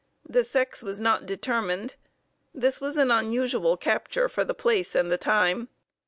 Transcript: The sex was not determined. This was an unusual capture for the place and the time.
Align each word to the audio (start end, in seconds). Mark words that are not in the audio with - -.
The 0.27 0.43
sex 0.43 0.81
was 0.81 0.99
not 0.99 1.27
determined. 1.27 1.93
This 2.55 2.81
was 2.81 2.97
an 2.97 3.11
unusual 3.11 3.77
capture 3.77 4.27
for 4.27 4.43
the 4.43 4.55
place 4.55 4.95
and 4.95 5.11
the 5.11 5.17
time. 5.19 5.69